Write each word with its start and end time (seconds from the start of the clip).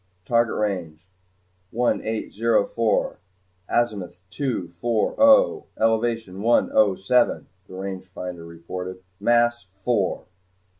"Target 0.25 0.55
range 0.55 1.07
one 1.69 2.01
eight 2.01 2.33
zero 2.33 2.65
four, 2.65 3.19
azimuth 3.69 4.17
two 4.31 4.67
four 4.69 5.13
oh, 5.21 5.67
elevation 5.79 6.41
one 6.41 6.71
oh 6.73 6.95
seven," 6.95 7.45
the 7.67 7.75
rangefinder 7.75 8.47
reported. 8.47 9.03
"Mass 9.19 9.65
four." 9.69 10.25